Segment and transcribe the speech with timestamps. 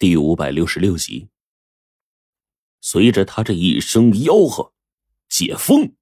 [0.00, 1.28] 第五百六十六集。
[2.80, 4.72] 随着他这一声吆喝，
[5.28, 5.92] 解封，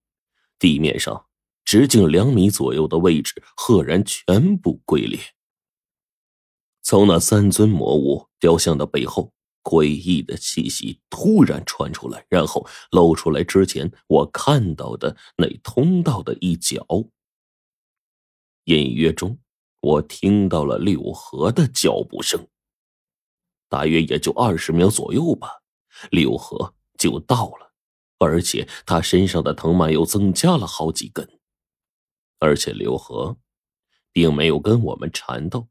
[0.57, 1.27] 地面上
[1.65, 5.19] 直径两米左右的位置赫然全部龟裂。
[6.81, 9.33] 从那三尊魔物雕像的背后，
[9.65, 16.87] 诡异的气息突然传出来，然后露出来之前我看到的那通道的一角。
[18.67, 19.37] 隐约中，
[19.81, 22.47] 我听到了柳河的脚步声。
[23.69, 25.63] 大约也就二十秒左右吧，
[26.11, 27.73] 柳河就到了，
[28.19, 31.29] 而且他身上的藤蔓又增加了好几根，
[32.39, 33.37] 而且柳河
[34.13, 35.69] 并没有跟我们缠斗，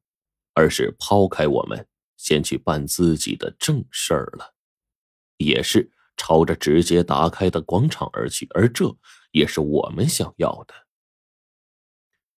[0.54, 1.88] 而是抛开我们，
[2.18, 4.54] 先去办自己的正事儿了，
[5.38, 8.96] 也是朝着直接打开的广场而去，而这
[9.32, 10.74] 也是我们想要的。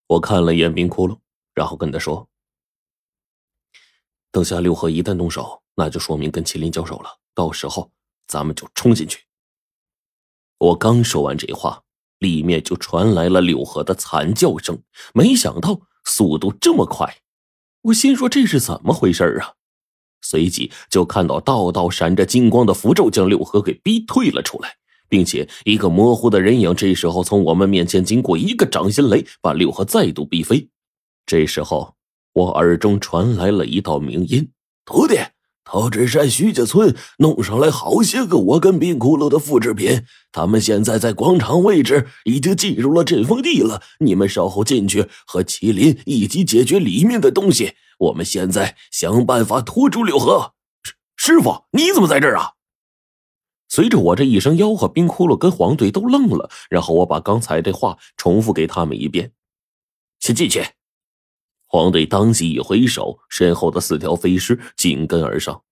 [0.07, 1.19] 我看了眼冰窟窿，
[1.53, 2.29] 然后跟他说。
[4.31, 7.19] 等下六合一旦动手，那就说明跟麒麟交手了。
[7.35, 7.91] 到时候
[8.27, 9.21] 咱们就冲进去。
[10.59, 11.83] 我刚说完这话，
[12.19, 14.83] 里面就传来了柳河的惨叫声。
[15.15, 17.23] 没想到速度这么快，
[17.83, 19.55] 我心说这是怎么回事啊？
[20.21, 24.77] 随即就看到道道闪着金光的符咒将柳河给逼退了出来，
[25.09, 30.69] 并且一个模糊的人影这时候从我们面前经过，一个掌心雷把柳河再度逼飞。
[31.25, 31.98] 这时候。
[32.39, 34.53] 我耳中传来了一道鸣音
[34.87, 35.17] ：“徒弟，
[35.65, 43.83] 桃枝山徐家村弄上来好些个我跟冰骷髅的复制品，他们现在在广场位置已经进入了阵风地了。
[43.99, 47.75] 你们稍后进去和麒麟一起解决里面的东西。
[47.99, 50.53] 我们现在想办法拖住柳河。
[51.17, 52.53] 师师傅，你怎么在这儿啊？”
[53.69, 59.33] 随着我这一声吆喝，冰骷髅跟黄队都愣了，然后我把刚才的话重复给他们一遍
[60.21, 60.65] ：“先进去。”
[61.69, 65.63] 黄队当即一挥手，身后的四条飞尸紧跟而上。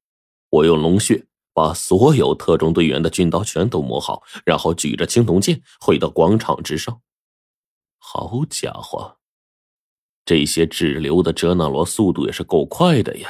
[0.51, 7.01] 我用龙血把所有特种队员的军刀全都磨好，然后举着青铜剑回到广场之上。
[7.99, 9.17] 好家伙，
[10.25, 13.29] 这些滞留的哲那罗速度也是够快的呀！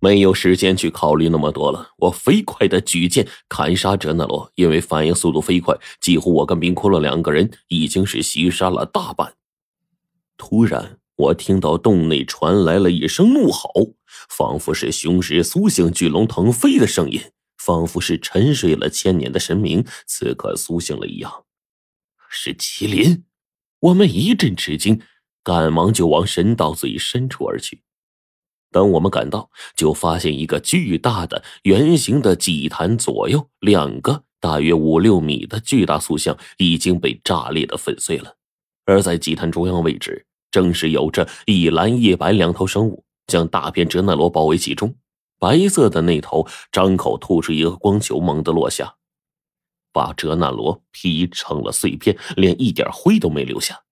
[0.00, 4.50] 没有时间去考虑那么多了，我飞快的举剑砍杀哲那罗。
[4.56, 9.34] 因为反应速度飞快，几乎我跟冰骷髅两个人已经是袭杀了大半。
[10.36, 10.98] 突然。
[11.16, 13.94] 我听到洞内传来了一声怒吼，
[14.28, 17.20] 仿佛是雄狮苏醒、巨龙腾飞的声音，
[17.56, 21.44] 仿佛是沉睡了千年的神明此刻苏醒了一样。
[22.28, 23.24] 是麒麟！
[23.78, 25.00] 我们一阵吃惊，
[25.44, 27.82] 赶忙就往神道最深处而去。
[28.72, 38.36] 等我们赶到，就发现一个巨大的圆形的祭坛左右两个大约五六米的巨大塑像已经被炸裂的粉碎了，
[38.84, 40.26] 而在祭坛中央位置。
[40.54, 44.94] 正是有着一蓝一白两头生物，将大片哲那罗包围其中。
[45.40, 48.94] 白色的那头张口吐出一个光球，猛地落下，
[49.92, 53.82] 把哲那罗劈成了碎片，连一点灰都没留下。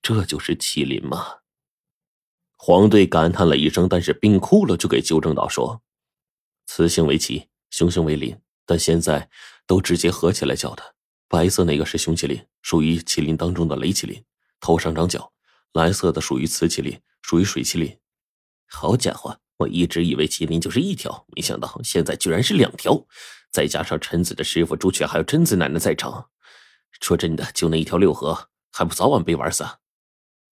[0.00, 1.38] 这就是麒麟吗？
[2.56, 5.82] 黄队感叹了一声，但是冰哭了，就给纠正道说
[6.68, 9.28] ：“雌性为麒，雄性为麟，但现在
[9.66, 10.94] 都直接合起来叫的。
[11.26, 14.22] 白色那个是雄麒麟，属于麒麟当中的雷麒麟，
[14.60, 15.28] 头上长角。”
[15.72, 17.98] 蓝色的属于瓷麒麟，属于水麒麟。
[18.66, 23.06] 好家伙，我一直以为麒麟就是一条，没想到现在居然是两条。
[23.52, 26.30] 再加上陈子的师傅朱雀还有贞子奶奶在场，
[27.00, 29.64] 说真的，就那一条六合，还不早晚被玩死？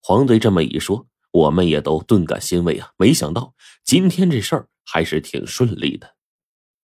[0.01, 2.93] 黄队这么一说，我们也都顿感欣慰啊！
[2.97, 6.17] 没想到今天这事儿还是挺顺利的。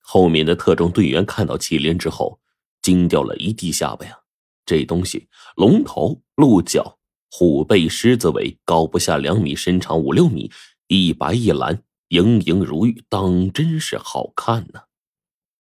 [0.01, 2.41] 后面的特种队员看到麒麟之后，
[2.83, 4.19] 惊掉了一地下巴呀！
[4.67, 6.99] 这东西，龙头鹿角。
[7.37, 10.53] 虎背狮子尾，高不下两米，身长五六米，
[10.87, 14.83] 一白一蓝，莹莹如玉，当真是好看呢。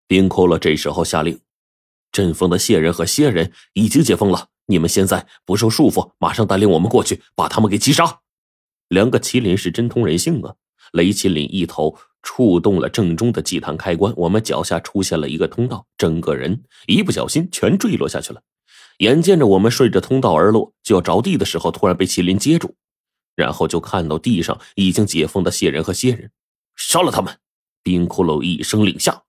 [0.07, 1.39] 冰骷髅这时候下令
[2.13, 8.19] ：“阵风的蟹人和蝎人已经解封了，你们现在不受束缚，马上带领我们过去，把他们给击杀。”
[8.89, 10.53] 两个麒麟是真通人性啊！
[10.91, 18.44] 雷麒麟一头触动了正中的祭坛开关，我们脚下出现了一个通道，整个人一不小心全坠落下去了。
[19.00, 22.75] 眼见着我们顺着通道而落，就要着地的时候，突然被麒麟接住，
[23.36, 26.31] 然后就看到地上已经解封的蟹人和蝎人，
[26.75, 27.38] 杀了他们！
[27.81, 29.24] 冰骷髅一声令下，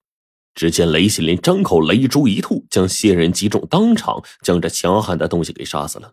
[0.55, 6.13] 只见雷麒麟张口雷珠一吐，将蝎人击中，当场将这强悍的东西给杀死了。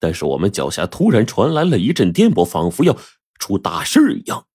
[0.00, 2.96] 但是我们脚下突然传来了一阵颠簸，仿佛要
[3.38, 4.46] 出大事一样，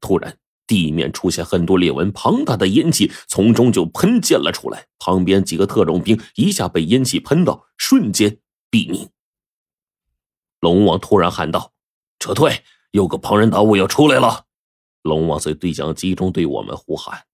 [0.00, 0.36] 突然。
[0.72, 4.86] 地面出现很多裂纹，庞大的烟气从中就喷溅了出来。
[4.98, 8.38] 旁边几个特种兵一下被烟气喷到，瞬间
[8.70, 9.10] 毙命。
[10.60, 11.74] 龙王突然喊道
[12.18, 12.64] ：“撤退！
[12.92, 14.46] 有个庞然大物要出来了！”
[15.02, 17.26] 龙王在对讲机中对我们呼喊：“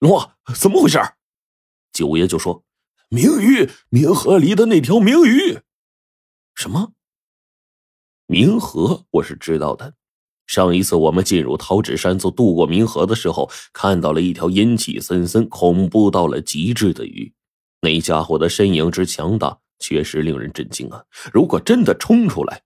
[0.00, 0.98] 龙王，怎么回事？”
[1.92, 2.64] 九爷就说
[3.08, 5.60] ：“明鱼，冥河里的那条明鱼。”
[6.56, 6.92] 什么？
[8.26, 9.06] 冥河？
[9.10, 9.94] 我是知道的。
[10.48, 17.32] 上一次我们进入桃纸山做渡过冥河的时候，看到了一条阴气森森、恐怖到了极致的鱼。
[17.82, 21.04] 那家伙的身影之强大，确实令人震惊啊！
[21.32, 22.62] 如果真的冲出来，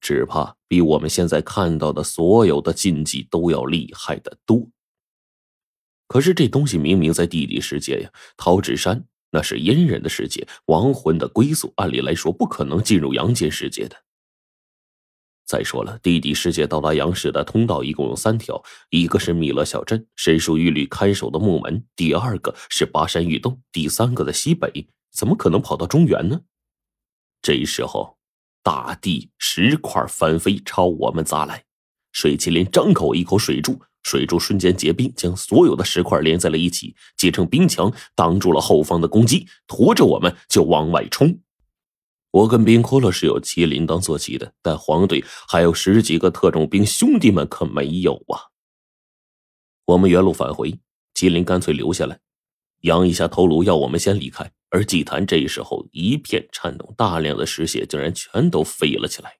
[0.00, 4.66] 只怕比我们现在看到的所有的禁忌都要厉害的多。
[6.06, 13.96] 可是这东西明明在地底世界呀，桃纸山那是阴人的世界，亡魂的归宿，按理来说不可能进入阳间世界的。
[15.50, 24.86] 再说了，地底世界到达阳世的通道一共有三条，一个是弥勒小镇，神树玉律看守的木门；第二个是巴山玉洞；第三个在西北。
[25.12, 26.42] 怎么可能跑到中原呢？
[27.42, 28.16] 这时候。
[28.62, 31.64] 大地石块翻飞，朝我们砸来。
[32.12, 41.40] 水麒麟张口一口水柱，水柱瞬间结冰，将所有的石块连在了一起，结成冰墙，挡住了后方的攻击，驮着我们就往外冲。
[42.32, 48.50] 我跟冰骷髅是有麒麟当坐骑的，但黄队还有十几个特种兵兄弟们可没有啊。
[49.86, 50.78] 我们原路返回，
[51.14, 52.20] 麒麟干脆留下来，
[52.82, 54.52] 扬一下头颅，要我们先离开。
[54.70, 59.38] 而祭坛这时候一片颤动，大量的石屑竟然全都飞了起来。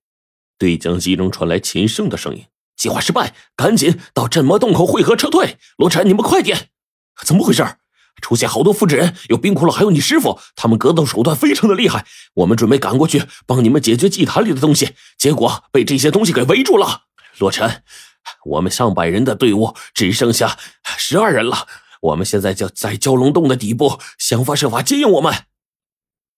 [0.59, 2.47] 对讲机中传来秦胜的声音
[2.77, 6.71] ：“计划失败，赶紧到镇魔洞口汇合撤退。”罗晨，你们快点！
[7.25, 7.63] 怎么回事？
[8.21, 12.07] 出现好多复制人，有冰骷髅，还有你师傅，他们格斗手段非常的厉害。
[12.35, 17.05] 我们准备赶过去帮你们解决祭坛里的东西，结果被这些东西给围住了。
[17.39, 17.83] 洛尘，
[18.45, 21.67] 我们上百人的队伍只剩下十二人了。
[22.03, 25.35] 我们现在就在蛟龙洞的底部，想方设法接应我们。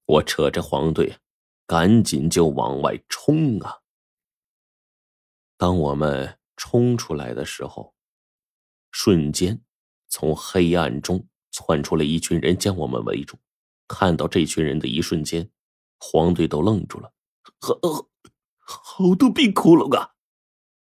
[0.06, 1.18] 我扯着黄队，
[1.66, 3.78] 赶紧就往外冲啊！
[5.56, 7.94] 当我们冲出来的时候，
[8.90, 9.60] 瞬间
[10.08, 13.36] 从黑暗中窜出来一群人，将我们围住。
[13.86, 15.48] 看到这群人的一瞬间，
[15.98, 17.12] 黄队都愣住了。
[17.60, 17.78] 好，
[18.58, 20.14] 好多冰窟窿啊！